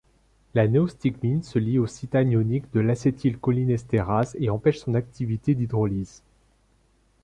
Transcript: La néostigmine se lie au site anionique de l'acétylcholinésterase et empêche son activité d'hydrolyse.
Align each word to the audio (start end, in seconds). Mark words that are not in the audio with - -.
La 0.55 0.67
néostigmine 0.67 1.43
se 1.43 1.59
lie 1.59 1.77
au 1.77 1.85
site 1.85 2.15
anionique 2.15 2.73
de 2.73 2.79
l'acétylcholinésterase 2.79 4.35
et 4.39 4.49
empêche 4.49 4.79
son 4.79 4.95
activité 4.95 5.53
d'hydrolyse. 5.53 6.23